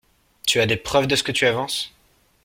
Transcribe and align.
Tu 0.47 0.59
as 0.59 0.65
des 0.65 0.77
preuves 0.77 1.05
de 1.05 1.15
ce 1.15 1.21
que 1.21 1.31
tu 1.31 1.45
avances? 1.45 1.93